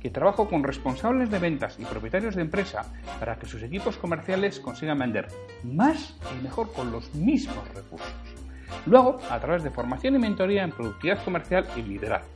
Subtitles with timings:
[0.00, 4.58] que trabajo con responsables de ventas y propietarios de empresa para que sus equipos comerciales
[4.58, 5.28] consigan vender
[5.62, 8.14] más y mejor con los mismos recursos.
[8.86, 12.30] Lo hago a través de formación y mentoría en productividad comercial y liderazgo.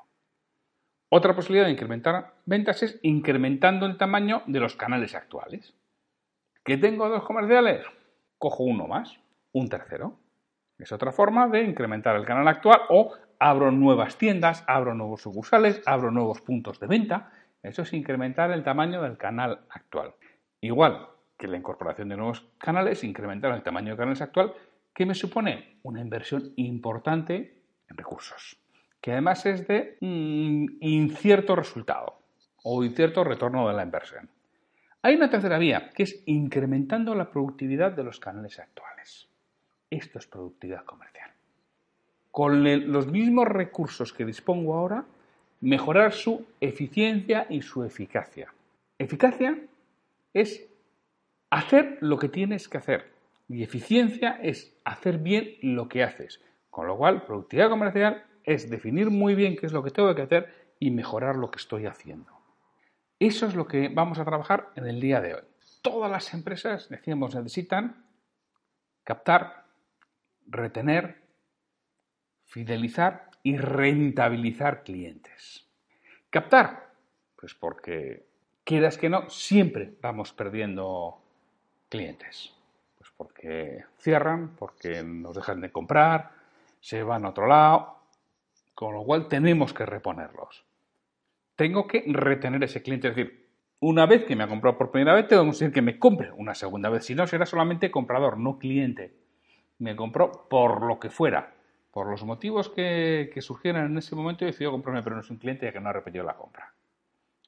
[1.12, 5.74] Otra posibilidad de incrementar ventas es incrementando el tamaño de los canales actuales.
[6.64, 7.84] ¿Que tengo dos comerciales?
[8.38, 9.20] Cojo uno más,
[9.52, 10.20] un tercero.
[10.78, 15.82] Es otra forma de incrementar el canal actual o abro nuevas tiendas, abro nuevos sucursales,
[15.88, 17.32] abro nuevos puntos de venta.
[17.64, 20.14] Eso es incrementar el tamaño del canal actual.
[20.62, 21.08] Igual
[21.40, 24.54] que la incorporación de nuevos canales, incrementar el tamaño del canal actual,
[24.94, 28.60] que me supone una inversión importante en recursos
[29.02, 32.20] que además es de incierto resultado
[32.64, 34.30] o incierto retorno de la inversión.
[35.02, 39.30] Hay una tercera vía, que es incrementando la productividad de los canales actuales.
[39.90, 41.32] Esto es productividad comercial.
[42.32, 45.06] Con los mismos recursos que dispongo ahora,
[45.62, 48.54] mejorar su eficiencia y su eficacia.
[48.98, 49.58] Eficacia
[50.34, 50.68] es
[51.50, 53.12] hacer lo que tienes que hacer
[53.48, 56.42] y eficiencia es hacer bien lo que haces.
[56.70, 60.24] Con lo cual, productividad comercial es definir muy bien qué es lo que tengo que
[60.24, 62.32] hacer y mejorar lo que estoy haciendo.
[63.20, 65.44] Eso es lo que vamos a trabajar en el día de hoy.
[65.84, 68.08] Todas las empresas, decíamos, necesitan
[69.04, 69.66] captar,
[70.48, 71.22] retener,
[72.46, 75.68] fidelizar y rentabilizar clientes.
[76.32, 76.92] Captar,
[77.36, 78.26] pues porque
[78.64, 81.22] quieras que no, siempre vamos perdiendo
[81.88, 82.52] clientes.
[82.98, 86.32] Pues porque cierran, porque nos dejan de comprar,
[86.80, 87.99] se van a otro lado,
[88.80, 90.66] con lo cual tenemos que reponerlos.
[91.58, 93.50] Tengo que retener ese cliente, es decir,
[93.82, 96.32] una vez que me ha comprado por primera vez, tengo que conseguir que me compre
[96.32, 97.04] una segunda vez.
[97.04, 99.14] Si no, será solamente comprador, no cliente.
[99.80, 101.56] Me compró por lo que fuera,
[101.92, 105.66] por los motivos que, surgieran en ese momento, decidió comprarme, pero no es un cliente
[105.66, 106.74] ya que no ha repetido la compra.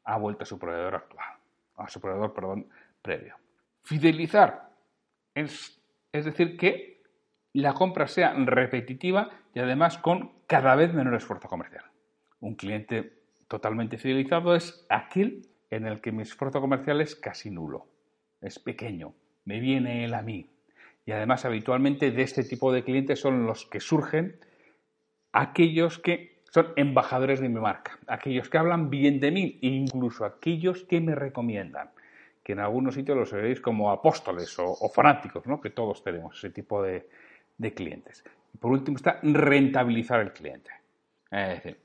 [0.04, 1.38] Ha vuelto a su proveedor actual,
[1.78, 2.68] a su proveedor, perdón,
[3.02, 3.38] previo.
[3.84, 4.70] Fidelizar
[5.34, 5.82] es,
[6.12, 6.91] es decir, que
[7.54, 11.84] la compra sea repetitiva y además con cada vez menor esfuerzo comercial.
[12.40, 13.14] Un cliente
[13.48, 17.88] totalmente fidelizado es aquel en el que mi esfuerzo comercial es casi nulo,
[18.42, 19.14] es pequeño,
[19.46, 20.50] me viene él a mí.
[21.06, 24.38] Y además habitualmente de este tipo de clientes son los que surgen
[25.34, 30.84] aquellos que son embajadores de mi marca, aquellos que hablan bien de mí, incluso aquellos
[30.84, 31.92] que me recomiendan,
[32.44, 35.62] que en algunos sitios los veréis como apóstoles o, o fanáticos, ¿no?
[35.62, 37.08] que todos tenemos ese tipo de,
[37.62, 38.24] de clientes.
[38.54, 40.72] Y por último está rentabilizar el cliente.
[41.30, 41.78] Es decir,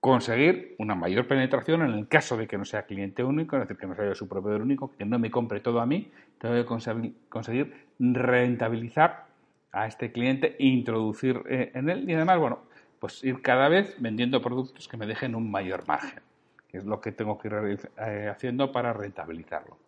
[0.00, 3.76] conseguir una mayor penetración en el caso de que no sea cliente único, es decir,
[3.76, 6.64] que no sea su proveedor único, que no me compre todo a mí, tengo que
[7.28, 9.26] conseguir rentabilizar
[9.72, 12.62] a este cliente introducir eh, en él y además, bueno,
[12.98, 16.22] pues ir cada vez vendiendo productos que me dejen un mayor margen,
[16.68, 19.78] que es lo que tengo que ir eh, haciendo para rentabilizarlo.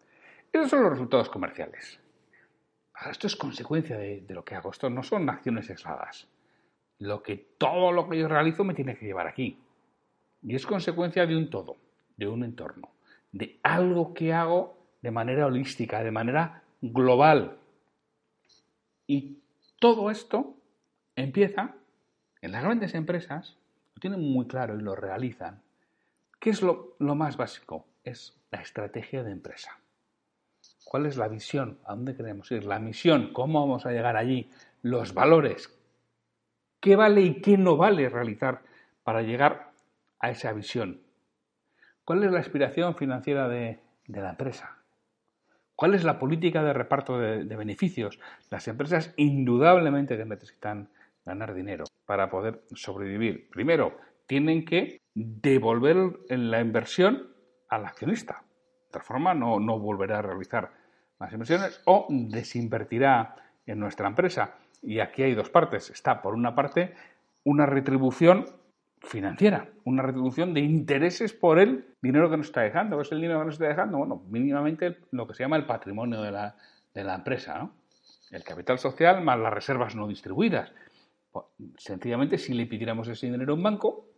[0.53, 2.02] Esos son los resultados comerciales
[3.11, 4.71] esto es consecuencia de, lo que hago.
[4.71, 6.29] Esto no son acciones aisladas.
[6.99, 9.59] Lo que todo lo que yo realizo me tiene que llevar aquí.
[10.43, 11.77] Y es consecuencia de un todo,
[12.17, 12.91] de un entorno,
[13.33, 17.59] de algo que hago de manera holística, de manera global.
[19.07, 19.39] Y
[19.79, 20.57] todo esto
[21.17, 21.75] empieza
[22.41, 23.57] en las grandes empresas,
[23.95, 25.63] lo tienen muy claro y lo realizan,
[26.43, 27.87] ¿Qué es lo más básico?
[28.03, 29.79] Es la estrategia de empresa.
[30.85, 31.79] ¿Cuál es la visión?
[31.85, 32.65] ¿A dónde queremos ir?
[32.65, 34.51] La misión, ¿cómo vamos a llegar allí?
[34.83, 35.73] Los valores,
[36.81, 38.63] ¿qué vale y qué no vale realizar
[39.05, 39.73] para llegar
[40.19, 41.01] a esa visión?
[42.05, 44.77] ¿Cuál es la aspiración financiera de, la empresa?
[45.77, 48.19] ¿Cuál es la política de reparto de, beneficios?
[48.51, 50.89] Las empresas indudablemente necesitan
[51.25, 53.49] ganar dinero para poder sobrevivir.
[53.51, 53.97] Primero,
[54.27, 55.97] tienen que devolver
[56.29, 57.29] la inversión
[57.69, 58.45] al accionista.
[58.93, 60.71] Otra forma, no, no volverá a realizar
[61.19, 63.35] más inversiones o desinvertirá
[63.65, 64.59] en nuestra empresa.
[64.83, 65.89] Y aquí hay dos partes.
[65.89, 66.95] Está, por una parte,
[67.43, 68.45] una retribución
[69.01, 72.99] financiera, una retribución de intereses por el dinero que nos está dejando.
[72.99, 73.97] ¿Qué es el dinero que nos está dejando?
[73.97, 76.55] Bueno, mínimamente lo que se llama el patrimonio de la,
[76.93, 77.73] de la empresa, ¿no?
[78.31, 80.71] El capital social más las reservas no distribuidas.
[81.31, 81.47] Pues,
[81.79, 84.12] sencillamente, si le pidiéramos ese dinero a un banco,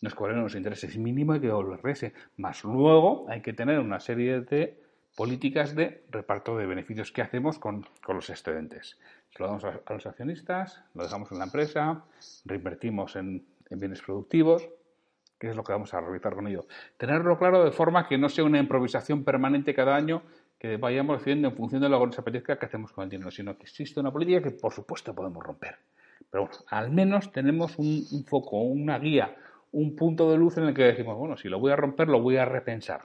[0.00, 2.12] nos cobrarían los intereses mínimos que devolverse.
[2.36, 4.80] Más luego hay que tener una serie de
[5.16, 8.98] políticas de reparto de beneficios que hacemos con, los excedentes.
[9.30, 12.04] Se lo damos a, los accionistas, lo dejamos en la empresa,
[12.44, 14.68] reinvertimos en, bienes productivos,
[15.40, 16.66] ¿Qué es lo que vamos a realizar con ello?
[16.96, 20.22] Tenerlo claro de forma que no sea una improvisación permanente cada año
[20.58, 23.30] que vayamos haciendo en función de lo que nos apetezca que hacemos con el dinero,
[23.30, 25.78] sino que existe una política que por supuesto podemos romper.
[26.28, 29.36] Pero bueno, al menos tenemos un foco, una guía,
[29.72, 32.20] un punto de luz en el que decimos, bueno, si lo voy a romper, lo
[32.20, 33.02] voy a repensar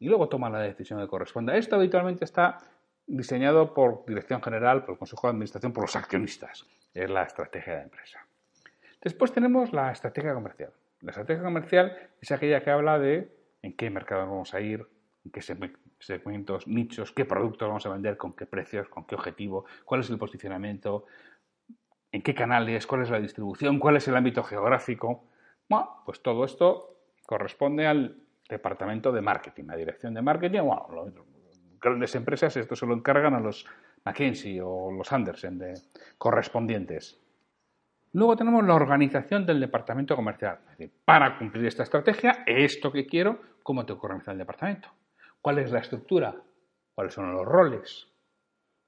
[0.00, 1.56] y luego toma la decisión que corresponda.
[1.56, 2.58] Esto habitualmente está
[3.06, 6.66] diseñado por dirección general, por el Consejo de Administración, por los accionistas.
[6.94, 8.26] Es la estrategia de empresa.
[9.02, 10.72] Después tenemos la estrategia comercial.
[11.02, 13.30] La estrategia comercial es aquella que habla de
[13.62, 14.86] en qué mercado vamos a ir,
[15.24, 19.66] en qué segmentos, nichos, qué productos vamos a vender, con qué precios, con qué objetivo,
[19.84, 21.04] cuál es el posicionamiento,
[22.10, 25.24] en qué canales, cuál es la distribución, cuál es el ámbito geográfico.
[25.70, 30.88] Bueno, pues todo esto corresponde al departamento de marketing, la dirección de marketing, bueno,
[31.80, 33.64] grandes empresas esto se lo encargan a los
[34.04, 35.74] McKinsey o los Andersen de
[36.18, 37.20] correspondientes.
[38.12, 40.58] Luego tenemos la organización del departamento comercial.
[41.04, 44.88] para cumplir esta estrategia, esto que quiero, ¿cómo tengo que organizar el departamento?
[45.40, 46.34] ¿Cuál es la estructura?
[46.96, 48.08] ¿Cuáles son los roles?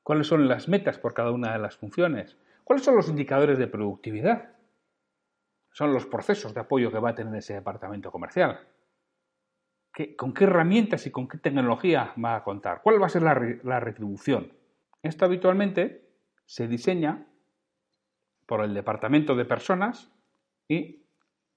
[0.03, 2.37] ¿Cuáles son las metas por cada una de las funciones?
[2.65, 4.57] ¿Cuáles son los indicadores de productividad?
[5.73, 8.61] Son los procesos de apoyo que va a tener ese departamento comercial
[10.17, 13.39] con qué herramientas y con qué tecnología va a contar, cuál va a ser la,
[13.63, 14.53] la retribución.
[15.03, 16.09] Esto habitualmente
[16.47, 17.27] se diseña
[18.47, 20.11] por el departamento de personas
[20.67, 21.05] y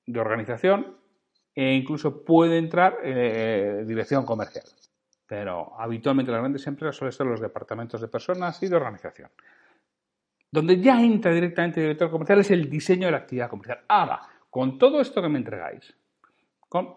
[0.06, 0.98] de organización
[1.54, 4.66] e incluso puede entrar eh, dirección comercial.
[5.28, 9.32] Pero habitualmente las grandes empresas suelen ser los departamentos de personas y de organización.
[10.52, 13.82] Donde ya entra directamente el director comercial es el diseño de la actividad comercial.
[13.88, 15.96] Ahora, con todo esto que me entregáis,
[16.70, 16.96] con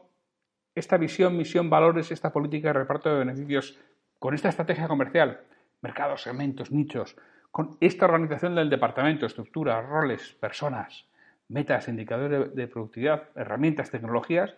[0.74, 3.78] esta visión, misión, valores, esta política de reparto de beneficios,
[4.18, 5.40] con esta estrategia comercial,
[5.80, 7.16] mercados, segmentos, nichos,
[7.50, 11.06] con esta organización del departamento, estructura, roles, personas,
[11.48, 14.54] metas, indicadores de productividad, herramientas, tecnologías,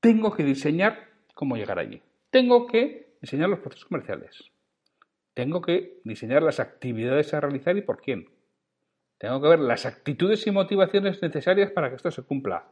[0.00, 2.02] tengo que diseñar cómo llegar allí.
[2.30, 4.50] Tengo que diseñar los procesos comerciales.
[5.34, 8.28] Tengo que diseñar las actividades a realizar y por quién.
[9.18, 12.64] Tengo que ver las actitudes y motivaciones necesarias para que esto se cumpla.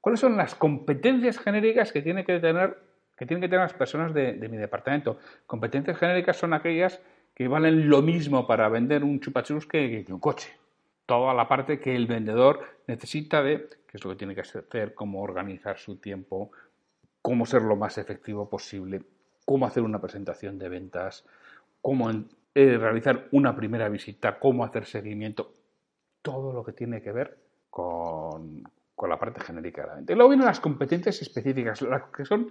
[0.00, 2.78] ¿Cuáles son las competencias genéricas que tienen que tener,
[3.16, 5.18] que tienen que tener las personas de, mi departamento?
[5.46, 7.00] Competencias genéricas son aquellas
[7.34, 10.52] que valen lo mismo para vender un chupachus que, un coche.
[11.06, 14.94] Toda la parte que el vendedor necesita de qué es lo que tiene que hacer,
[14.94, 16.52] cómo organizar su tiempo,
[17.22, 19.02] cómo ser lo más efectivo posible,
[19.44, 21.24] cómo hacer una presentación de ventas,
[21.84, 22.10] cómo
[22.54, 25.52] realizar una primera visita, cómo hacer seguimiento,
[26.22, 27.36] todo lo que tiene que ver
[27.68, 28.62] con,
[28.94, 30.12] con la parte genérica de la venta.
[30.14, 32.50] Y luego vienen las competencias específicas, las que son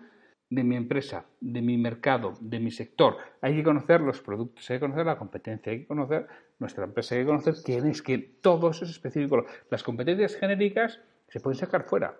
[0.51, 3.17] de mi empresa, de mi mercado, de mi sector.
[3.41, 6.27] Hay que conocer los productos, hay que conocer la competencia, hay que conocer
[6.59, 9.47] nuestra empresa, hay que conocer quién es, que todo eso es específico.
[9.71, 12.15] Las competencias genéricas se pueden sacar fuera.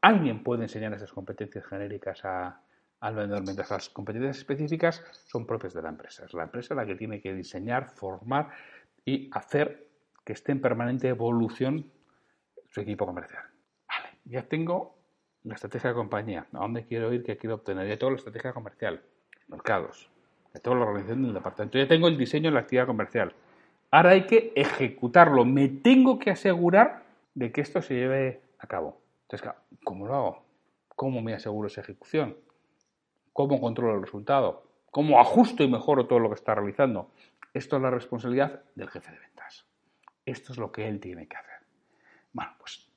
[0.00, 2.24] Alguien puede enseñar esas competencias genéricas
[3.04, 6.24] al vendedor, mientras las competencias específicas son propias de la empresa.
[6.24, 8.50] Es la empresa la que tiene que diseñar, formar
[9.04, 9.88] y hacer
[10.24, 11.90] que esté en permanente evolución
[12.70, 13.44] su equipo comercial
[14.24, 14.96] ya tengo
[15.42, 18.52] la estrategia de compañía, a dónde quiero ir, qué quiero obtener, ya tengo la estrategia
[18.52, 19.02] comercial,
[19.48, 20.10] mercados,
[20.54, 23.34] ya tengo la organización del departamento, ya tengo el diseño de la actividad comercial.
[23.90, 29.00] Ahora hay que ejecutarlo, me tengo que asegurar de que esto se lleve a cabo.
[29.22, 29.50] Entonces,
[29.84, 30.44] ¿cómo lo hago?
[30.88, 32.36] ¿Cómo me aseguro esa ejecución?
[33.34, 34.62] ¿Cómo controlo el resultado?
[34.92, 37.10] ¿Cómo ajusto y mejoro todo lo que está realizando?
[37.52, 39.66] Esto es la responsabilidad del jefe de ventas.
[40.24, 41.58] Esto es lo que él tiene que hacer.
[42.32, 42.88] Bueno, pues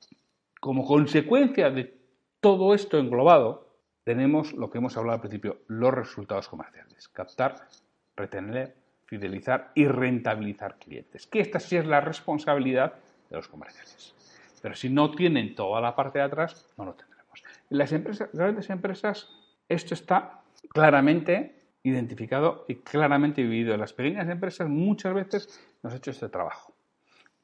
[0.60, 1.92] como consecuencia de
[2.40, 3.68] todo esto englobado,
[4.04, 7.08] tenemos lo que hemos hablado al principio, los resultados comerciales.
[7.08, 7.68] Captar,
[8.16, 8.76] retener,
[9.06, 11.26] fidelizar y rentabilizar clientes.
[11.26, 12.94] Que esta sí es la responsabilidad
[13.28, 14.14] de los comerciales.
[14.62, 17.42] Pero si no tienen toda la parte de atrás, no lo tendremos.
[17.70, 19.28] En las empresas, grandes empresas,
[19.68, 23.76] esto está claramente identificado y claramente vivido.
[23.76, 26.74] Las pequeñas empresas muchas veces nos ha hecho este trabajo.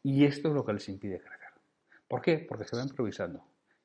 [0.02, 1.48] Y esto es lo que les impide crecer.
[2.08, 2.38] ¿Por qué?
[2.38, 3.44] Porque se va improvisando.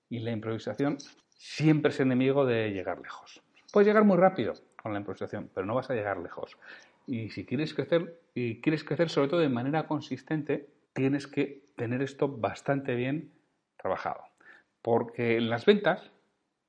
[0.09, 0.97] Y la improvisación
[1.29, 3.41] siempre es enemigo de llegar lejos.
[3.71, 6.57] Puedes llegar muy rápido con la improvisación, pero no vas a llegar lejos.
[7.05, 12.01] Y si quieres crecer, y quieres crecer sobre todo de manera consistente, tienes que tener
[12.01, 13.31] esto bastante bien
[13.77, 14.21] trabajado.
[14.81, 16.11] Porque en las ventas,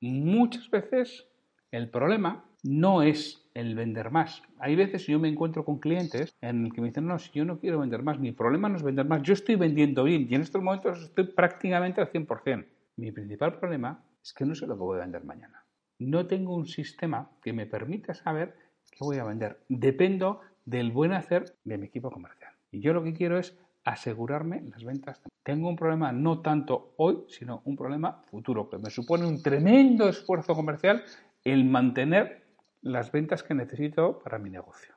[0.00, 1.29] muchas veces
[1.72, 4.42] el problema no es el vender más.
[4.58, 7.44] Hay veces yo me encuentro con clientes en el que me dicen, no, si yo
[7.44, 10.34] no quiero vender más, mi problema no es vender más, yo estoy vendiendo bien y
[10.34, 12.66] en estos momentos estoy prácticamente al 100%.
[12.96, 15.64] Mi principal problema es que no sé lo que voy a vender mañana.
[15.98, 18.54] No tengo un sistema que me permita saber
[18.90, 19.60] qué voy a vender.
[19.68, 22.52] Dependo del buen hacer de mi equipo comercial.
[22.70, 25.22] Y yo lo que quiero es asegurarme las ventas.
[25.42, 30.08] Tengo un problema no tanto hoy, sino un problema futuro, que me supone un tremendo
[30.08, 31.02] esfuerzo comercial
[31.44, 32.44] el mantener
[32.82, 34.94] las ventas que necesito para mi negocio.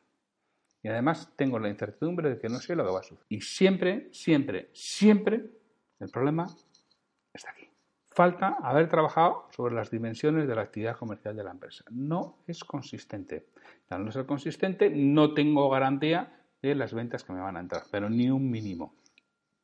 [0.81, 3.25] Y además tengo la incertidumbre de que no sé lo que va a suceder.
[3.29, 5.49] Y siempre, siempre, siempre
[5.99, 6.45] el problema
[7.33, 7.69] está aquí.
[8.11, 11.85] Falta haber trabajado sobre las dimensiones de la actividad comercial de la empresa.
[11.89, 13.47] No es consistente.
[13.89, 17.83] Al no ser consistente, no tengo garantía de las ventas que me van a entrar,
[17.89, 18.95] pero ni un mínimo.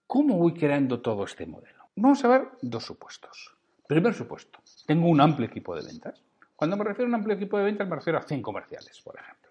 [0.07, 1.89] ¿Cómo voy creando todo este modelo?
[1.95, 3.55] Vamos a ver dos supuestos.
[3.87, 6.23] Primer supuesto, tengo un amplio equipo de ventas
[6.59, 9.17] cuando me refiero a un amplio equipo de ventas, me refiero a 100 comerciales, por
[9.17, 9.49] ejemplo.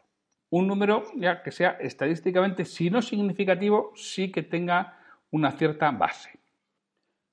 [0.50, 5.00] Un número ya que sea estadísticamente, si no significativo, sí que tenga
[5.30, 6.38] una cierta base.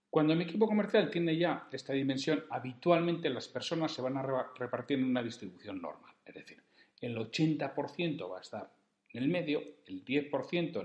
[0.10, 4.24] Cuando mi equipo comercial tiene ya esta dimensión, habitualmente las personas se van a
[4.58, 6.14] repartir en una distribución normal.
[6.24, 6.64] Es decir,
[7.02, 8.72] el 80% va a estar
[9.10, 10.82] en el medio, el 10%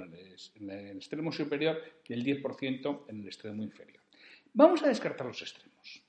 [0.58, 4.02] en el, extremo superior y el 10% en el extremo inferior.
[4.52, 6.02] Vamos a descartar los extremos.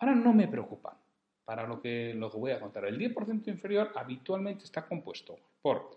[0.00, 0.94] Ahora no me preocupan
[1.48, 2.84] para lo que, lo voy a contar.
[2.84, 5.96] El 10% inferior habitualmente está compuesto por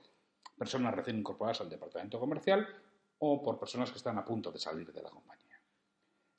[0.57, 2.65] personas recién incorporadas al departamento comercial
[3.19, 5.59] o por personas que están a punto de salir de la compañía.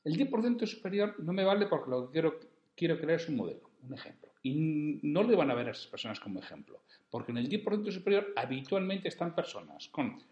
[0.02, 2.40] El 10% superior no me vale porque lo que quiero,
[2.74, 4.32] quiero crear es un modelo, un ejemplo.
[4.42, 7.92] Y no le van a ver a esas personas como ejemplo, porque en el 10%
[7.92, 10.22] superior habitualmente están personas con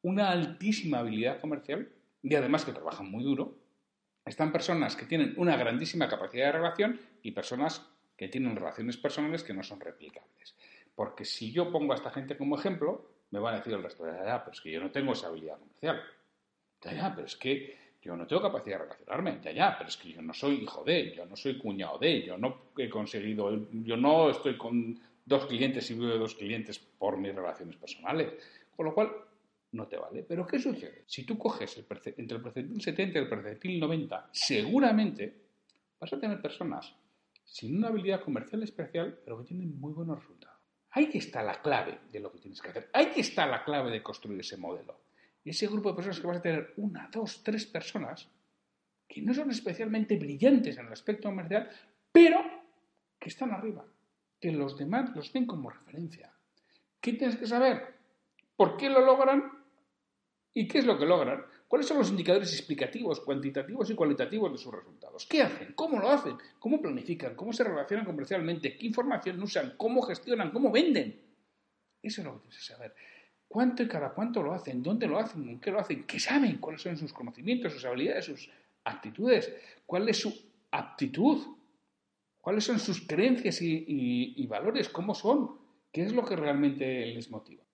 [0.00, 3.58] una altísima habilidad comercial y además que trabajan muy duro.
[4.24, 7.91] Están personas que tienen una grandísima capacidad de relación y personas
[8.22, 10.54] que tienen relaciones personales que no son replicables.
[10.94, 14.04] Porque si yo pongo a esta gente como ejemplo, me van a decir el resto,
[14.04, 16.00] de ya, pero es que yo no tengo esa habilidad comercial.
[16.84, 19.40] Ya, ya, pero es que yo no tengo capacidad de relacionarme.
[19.42, 22.22] Ya, ya, pero es que yo no soy hijo de, yo no soy cuñado de,
[22.22, 26.78] yo no he conseguido, yo no estoy con dos clientes y vivo de dos clientes
[26.78, 28.34] por mis relaciones personales.
[28.76, 29.10] Con lo cual,
[29.72, 30.22] no te vale.
[30.22, 31.02] Pero ¿qué sucede?
[31.06, 31.76] Si tú coges
[32.16, 35.34] entre el percentil 70 y el percentil 90, seguramente
[35.98, 37.01] vas a tener personas
[37.52, 40.58] sin una habilidad comercial especial, pero que tienen muy buenos resultados.
[40.92, 42.88] Ahí está la clave de lo que tienes que hacer.
[42.94, 45.02] Ahí está la clave de construir ese modelo.
[45.44, 48.26] Y ese grupo de personas que vas a tener, una, dos, tres personas,
[49.06, 51.68] que no son especialmente brillantes en el aspecto comercial,
[52.10, 52.42] pero
[53.18, 53.84] que están arriba,
[54.40, 56.32] que los demás los ven como referencia.
[57.02, 57.96] ¿Qué tienes que saber?
[58.56, 59.52] ¿Por qué lo logran?
[60.54, 61.44] ¿Y qué es lo que logran?
[61.72, 65.24] ¿Cuáles son los indicadores explicativos, cuantitativos y cualitativos de sus resultados?
[65.24, 65.72] ¿Qué hacen?
[65.74, 66.36] ¿Cómo lo hacen?
[66.58, 67.34] ¿Cómo planifican?
[67.34, 68.76] ¿Cómo se relacionan comercialmente?
[68.76, 69.72] ¿Qué información usan?
[69.78, 70.50] ¿Cómo gestionan?
[70.50, 71.18] ¿Cómo venden?
[72.02, 72.94] Eso es lo que tienes que saber.
[73.48, 74.82] ¿Cuánto y cada cuánto lo hacen?
[74.82, 75.48] ¿Dónde lo hacen?
[75.48, 76.04] ¿En qué lo hacen?
[76.04, 76.58] ¿Qué saben?
[76.58, 78.50] ¿Cuáles son sus conocimientos, sus habilidades, sus
[78.84, 79.50] actitudes?
[79.86, 80.30] ¿Cuál es su
[80.72, 81.56] aptitud?
[82.42, 84.90] ¿Cuáles son sus creencias y valores?
[84.90, 85.56] ¿Cómo son?
[85.90, 87.64] ¿Qué es lo que realmente les motiva?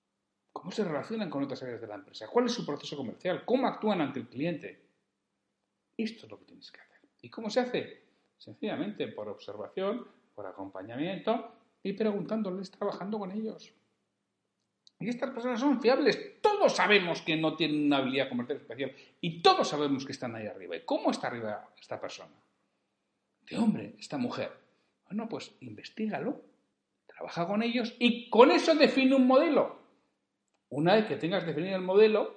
[0.59, 2.27] ¿Cómo se relacionan con otras áreas de la empresa?
[2.27, 3.45] ¿Cuál es su proceso comercial?
[3.45, 4.81] ¿Cómo actúan ante el cliente?
[5.97, 6.99] Esto es lo que tienes que hacer.
[7.23, 8.03] ¿Y cómo se hace?
[8.37, 13.73] Sencillamente por observación, por acompañamiento y preguntándoles, trabajando con ellos.
[14.99, 16.41] Y estas personas son fiables.
[16.41, 20.49] Todos sabemos que no tienen una habilidad comercial especial y todos sabemos que están ahí
[20.49, 20.75] arriba.
[20.75, 22.35] ¿Y cómo está arriba esta persona?
[23.49, 24.51] ¿De hombre, esta mujer?
[25.07, 26.41] Bueno, pues investigalo,
[27.07, 29.78] trabaja con ellos y con eso define un modelo.
[30.71, 32.37] Una vez que tengas definido el modelo,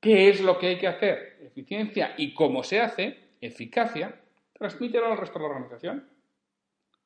[0.00, 4.20] qué es lo que hay que hacer, eficiencia y cómo se hace, eficacia,
[4.52, 6.08] transmítelo al resto de la organización.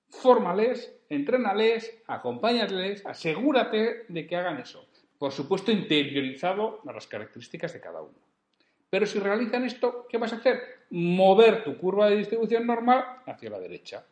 [0.08, 4.86] Fórmales, entrénales, acompáñales, asegúrate de que hagan eso.
[5.18, 8.18] Por supuesto, interiorizado a las características de cada uno.
[8.90, 10.82] Pero si realizan esto, ¿qué vas a hacer?
[10.92, 14.04] mover tu curva de distribución normal hacia la derecha.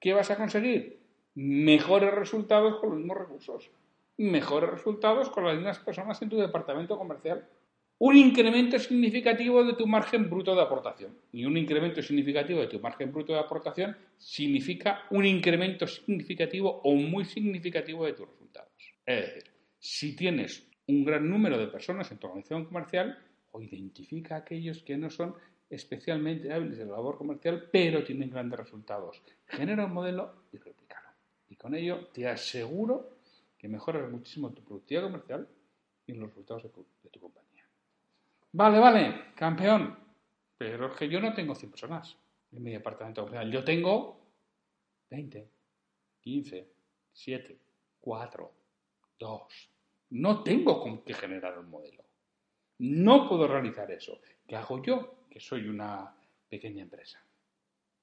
[0.00, 1.00] ¿Qué vas a conseguir?
[1.36, 3.70] Mejores resultados con los mismos recursos.
[4.16, 7.48] Mejores resultados con las mismas personas en tu departamento comercial.
[7.98, 11.16] Un incremento significativo de tu margen bruto de aportación.
[11.32, 16.94] Y un incremento significativo de tu margen bruto de aportación significa un incremento significativo o
[16.94, 18.72] muy significativo de tus resultados.
[19.06, 19.44] Es decir,
[19.78, 23.18] si tienes un gran número de personas en tu organización comercial,
[23.54, 25.34] o identifica a aquellos que no son
[25.70, 29.22] especialmente hábiles en la labor comercial, pero tienen grandes resultados.
[29.46, 31.08] Genera un modelo y replícalo.
[31.48, 33.13] Y con ello te aseguro
[33.64, 35.48] que mejoras muchísimo tu productividad comercial
[36.06, 37.66] y los resultados de tu, compañía.
[38.52, 39.98] Vale, vale, campeón.
[40.58, 42.14] Pero es que yo no tengo 100 personas
[42.52, 43.50] en mi departamento comercial.
[43.50, 44.20] Yo tengo
[45.08, 45.48] 20,
[46.20, 46.68] 15,
[47.10, 47.58] 7,
[48.02, 48.52] 4,
[49.18, 49.70] 2.
[50.10, 52.04] No tengo con qué generar un modelo.
[52.80, 54.20] No puedo realizar eso.
[54.46, 55.24] ¿Qué hago yo?
[55.30, 56.14] Que soy una
[56.50, 57.24] pequeña empresa.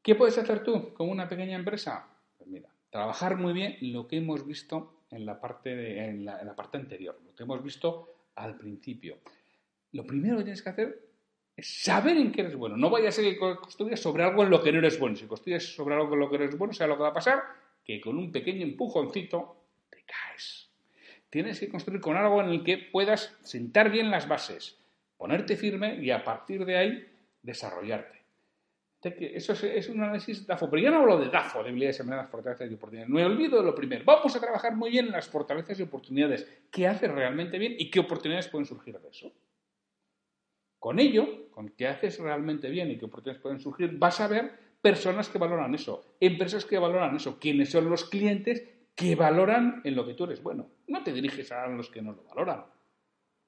[0.02, 2.10] ¿Qué puedes hacer tú con una pequeña empresa?
[2.36, 6.78] Pues mira, trabajar muy bien lo que hemos visto en la parte, en, la, parte
[6.78, 9.20] anterior, lo que hemos visto al principio.
[9.92, 11.00] Lo primero que tienes que hacer
[11.56, 12.78] es saber en qué eres bueno.
[12.78, 15.16] No vaya a ser que construyas sobre algo en lo que no eres bueno.
[15.16, 17.44] Si construyes sobre algo en lo que eres bueno, ¿sabes lo que va a pasar?
[17.84, 19.58] Que con un pequeño empujoncito
[19.90, 20.70] te caes.
[21.30, 24.78] Tienes que construir con algo en el que puedas sentar bien las bases,
[25.18, 27.08] ponerte firme y a partir de ahí
[27.42, 28.21] desarrollarte.
[29.04, 32.76] Eso es, un análisis DAFO, pero ya no hablo de DAFO, debilidades, amenazas, fortalezas y
[32.76, 33.10] oportunidades.
[33.10, 34.04] No me olvido de lo primero.
[34.06, 36.48] Vamos a trabajar muy bien en las fortalezas y oportunidades.
[36.70, 39.32] ¿Qué haces realmente bien y qué oportunidades pueden surgir de eso?
[40.78, 44.52] Con ello, con qué haces realmente bien y qué oportunidades pueden surgir, vas a ver
[44.82, 49.96] personas que valoran eso, empresas que valoran eso, quiénes son los clientes que valoran en
[49.96, 50.70] lo que tú eres bueno.
[50.88, 52.66] No te diriges a los que no lo valoran.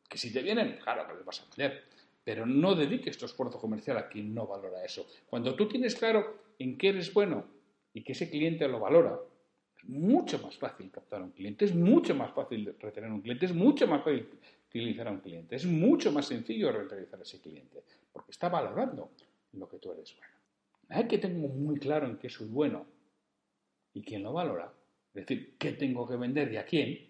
[0.09, 1.83] Que si te vienen, claro que les vas a vender.
[2.23, 5.05] Pero no dediques tu esfuerzo comercial a quien no valora eso.
[5.29, 7.45] Cuando tú tienes claro en qué eres bueno
[7.93, 9.19] y que ese cliente lo valora,
[9.75, 13.21] es mucho más fácil captar a un cliente, es mucho más fácil retener a un
[13.21, 14.27] cliente, es mucho más fácil
[14.69, 19.11] utilizar a un cliente, es mucho más sencillo rentabilizar a ese cliente, porque está valorando
[19.53, 20.33] lo que tú eres bueno.
[20.89, 22.85] Hay que tengo muy claro en qué soy bueno
[23.93, 24.73] y quién lo valora,
[25.13, 27.07] es decir, qué tengo que vender y a quién,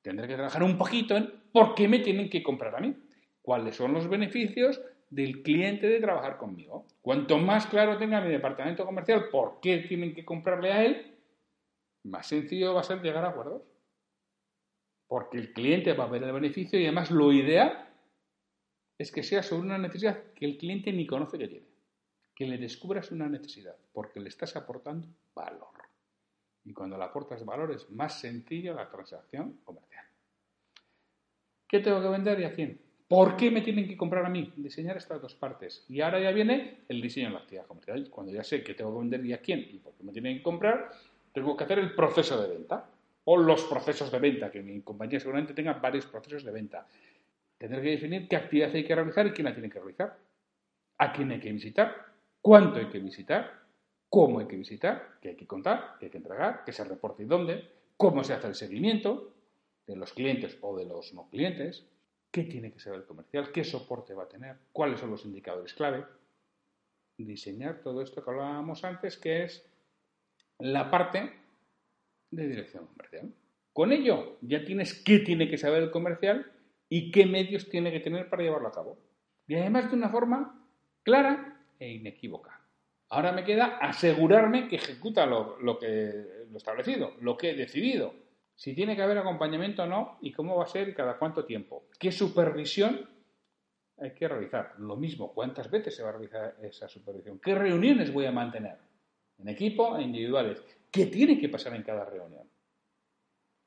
[0.00, 2.94] tendré que trabajar un poquito en por qué me tienen que comprar a mí,
[3.42, 6.86] cuáles son los beneficios del cliente de trabajar conmigo.
[7.00, 11.18] Cuanto más claro tenga mi departamento comercial por qué tienen que comprarle a él,
[12.04, 13.62] más sencillo va a ser llegar a acuerdos.
[15.06, 17.88] Porque el cliente va a ver el beneficio y además lo ideal
[18.98, 21.68] es que sea sobre una necesidad que el cliente ni conoce que tiene.
[22.34, 25.68] Que le descubras una necesidad, porque le estás aportando valor.
[26.64, 30.04] Y cuando le aportas valor es más sencilla la transacción comercial.
[31.66, 32.87] ¿Qué tengo que vender y a quién?
[33.08, 34.52] ¿Por qué me tienen que comprar a mí?
[34.56, 35.82] Diseñar estas dos partes.
[35.88, 38.10] Y ahora ya viene el diseño de la actividad comercial.
[38.10, 40.36] Cuando ya sé qué tengo que vender y a quién y por qué me tienen
[40.36, 40.90] que comprar,
[41.32, 42.86] tengo que hacer el proceso de venta.
[43.24, 46.86] O los procesos de venta, que mi compañía seguramente tenga varios procesos de venta.
[47.56, 50.16] Tendré que definir qué actividad hay que realizar y quién la tiene que realizar.
[50.98, 51.94] A quién hay que visitar,
[52.42, 53.52] cuánto hay que visitar,
[54.08, 57.22] cómo hay que visitar, qué hay que contar, qué hay que entregar, qué se reporta
[57.22, 59.32] y dónde, cómo se hace el seguimiento
[59.86, 61.86] de los clientes o de los no clientes,
[62.30, 65.74] qué tiene que ser el comercial, qué soporte va a tener, cuáles son los indicadores
[65.74, 66.04] clave.
[67.16, 69.68] Diseñar todo esto que hablábamos antes, que es
[70.58, 71.32] la parte
[72.30, 73.32] de dirección comercial.
[73.72, 76.50] Con ello ya tienes qué tiene que saber el comercial
[76.88, 78.98] y qué medios tiene que tener para llevarlo a cabo.
[79.46, 80.64] Y además de una forma
[81.02, 82.60] clara e inequívoca.
[83.10, 88.14] Ahora me queda asegurarme que ejecuta lo, que, lo establecido, lo que he decidido.
[88.58, 91.44] Si tiene que haber acompañamiento o no y cómo va a ser y cada cuánto
[91.44, 91.86] tiempo.
[91.96, 93.08] ¿Qué supervisión
[93.96, 94.74] hay que realizar?
[94.78, 97.38] Lo mismo, ¿cuántas veces se va a realizar esa supervisión?
[97.38, 98.76] ¿Qué reuniones voy a mantener?
[99.38, 100.60] ¿En equipo e individuales?
[100.90, 102.50] ¿Qué tiene que pasar en cada reunión?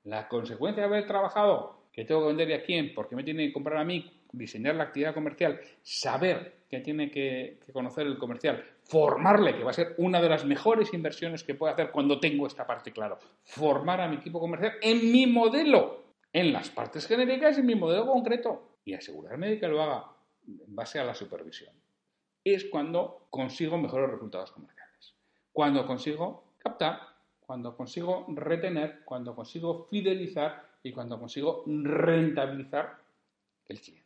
[0.03, 3.53] La consecuencia de haber trabajado, que tengo que vender a quién, porque me tiene que
[3.53, 9.55] comprar a mí, diseñar la actividad comercial, saber que tiene que, conocer el comercial, formarle,
[9.55, 12.65] que va a ser una de las mejores inversiones que puedo hacer cuando tengo esta
[12.65, 17.65] parte claro, formar a mi equipo comercial en mi modelo, en las partes genéricas, en
[17.65, 20.05] mi modelo concreto, y asegurarme de que lo haga
[20.47, 21.73] en base a la supervisión.
[22.43, 25.13] Es cuando consigo mejores resultados comerciales.
[25.51, 26.99] Cuando consigo captar,
[27.39, 32.97] cuando consigo retener, cuando consigo fidelizar y cuando consigo rentabilizar
[33.67, 34.00] el cliente.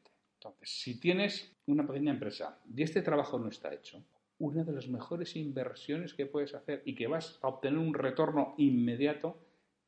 [0.45, 4.03] Entonces, si tienes una pequeña empresa y este trabajo no está hecho,
[4.37, 8.53] una de las mejores inversiones que puedes hacer y que vas a obtener un retorno
[8.57, 9.39] inmediato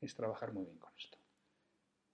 [0.02, 1.17] es trabajar muy bien con esto.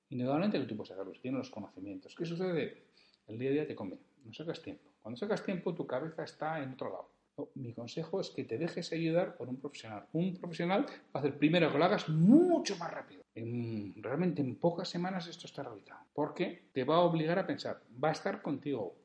[0.10, 2.16] Indudablemente que tú puedes hacerlo, tienes los conocimientos.
[2.16, 2.84] ¿Qué sucede?
[3.28, 4.90] El día a día te come, no sacas tiempo.
[5.02, 7.13] Cuando sacas tiempo, tu cabeza está en otro lado.
[7.56, 10.06] Mi consejo es que te dejes ayudar por un profesional.
[10.14, 13.24] Un profesional va a hacer primero que lo hagas mucho más rápido.
[13.36, 16.02] realmente en pocas semanas esto está realizado.
[16.14, 18.96] Porque te va a obligar a pensar, va a estar contigo,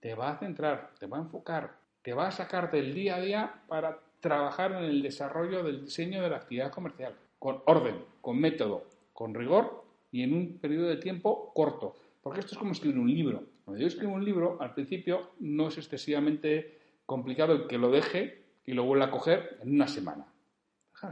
[0.00, 3.20] te va a centrar, te va a enfocar, te va a sacar del día a
[3.20, 7.14] día para trabajar en el desarrollo del diseño de la actividad comercial.
[7.38, 11.94] Con orden, con método, con rigor y en un periodo de tiempo corto.
[12.22, 13.44] Porque esto es como escribir un libro.
[13.64, 16.75] Cuando yo escribo un libro, al principio no es excesivamente
[17.06, 20.26] complicado el que lo deje y lo vuelva a coger en una semana.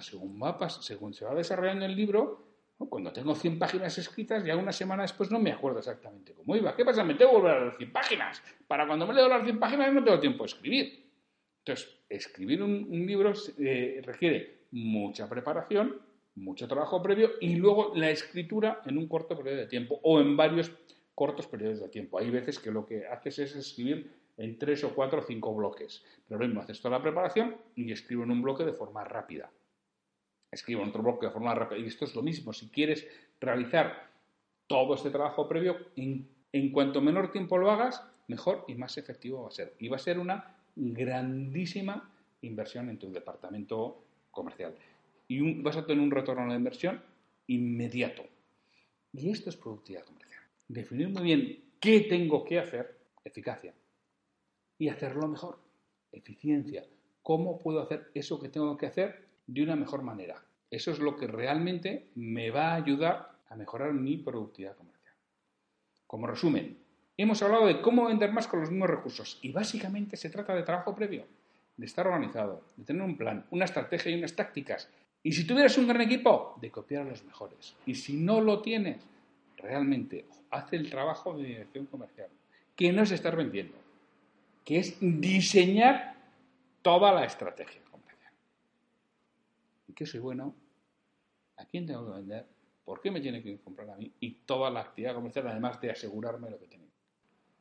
[0.01, 0.41] Según,
[0.81, 2.45] según se va desarrollando el libro,
[2.77, 6.75] cuando tengo 100 páginas escritas, ya una semana después no me acuerdo exactamente cómo iba.
[6.75, 7.05] ¿Qué pasa?
[7.05, 8.43] Me tengo que volver a las 100 páginas.
[8.67, 11.05] Para cuando me leo las 100 páginas no tengo tiempo de escribir.
[11.61, 16.01] Entonces, escribir un, libro eh, requiere mucha preparación,
[16.35, 20.37] mucho trabajo previo y luego la escritura en un corto periodo de tiempo o en
[20.37, 20.73] varios
[21.15, 22.19] cortos periodos de tiempo.
[22.19, 26.05] Hay veces que lo que haces es escribir en tres o cuatro o cinco bloques.
[26.27, 29.51] Pero lo mismo, haces toda la preparación y escribo en un bloque de forma rápida.
[30.51, 31.79] Escribo en otro bloque de forma rápida.
[31.79, 32.53] Y esto es lo mismo.
[32.53, 33.07] Si quieres
[33.41, 34.11] realizar
[34.67, 39.49] todo este trabajo previo, en, cuanto menor tiempo lo hagas, mejor y más efectivo va
[39.49, 39.75] a ser.
[39.79, 42.11] Y va a ser una grandísima
[42.43, 44.75] inversión en tu departamento comercial.
[45.29, 47.03] Y vas a tener un retorno la inversión
[47.47, 48.25] inmediato.
[49.13, 50.43] Y esto es productividad comercial.
[50.69, 53.75] Definir muy bien qué tengo que hacer, eficacia,
[54.79, 55.59] y hacerlo mejor,
[56.13, 56.85] eficiencia.
[57.23, 60.43] ¿Cómo puedo hacer eso que tengo que hacer de una mejor manera?
[60.71, 65.15] Eso es lo que realmente me va a ayudar a mejorar mi productividad comercial.
[66.07, 66.79] Como resumen,
[67.17, 70.63] hemos hablado de cómo vender más con los mismos recursos y básicamente se trata de
[70.63, 71.27] trabajo previo,
[71.77, 74.91] de estar organizado, de tener un plan, una estrategia y unas tácticas.
[75.23, 77.75] Y si tuvieras un gran equipo, de copiar a los mejores.
[77.87, 78.99] Y si no lo tienes,
[79.57, 82.29] realmente hace el trabajo de dirección comercial,
[82.77, 83.77] que no es estar vendiendo,
[84.65, 86.17] que es diseñar
[86.83, 88.33] toda la estrategia comercial.
[89.89, 90.55] ¿En qué soy bueno?
[91.57, 92.47] ¿A quién tengo que vender?
[92.85, 94.13] ¿Por qué me tiene que comprar a mí?
[94.21, 96.85] Y toda la actividad comercial, además de asegurarme lo que tengo.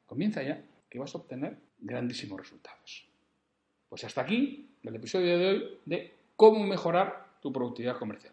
[0.06, 3.08] Comienza ya, que vas a obtener grandísimos resultados.
[3.90, 8.33] Pues hasta aquí el episodio de hoy de cómo mejorar tu productividad comercial.